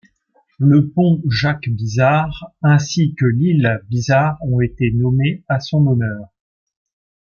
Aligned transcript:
Le 0.57 0.89
pont 0.89 1.21
Jacques-Bizard 1.29 2.51
ainsi 2.63 3.13
que 3.13 3.27
l'île 3.27 3.81
Bizard 3.87 4.39
ont 4.41 4.59
été 4.59 4.89
nommés 4.91 5.43
à 5.47 5.59
son 5.59 5.85
honneur. 5.85 6.33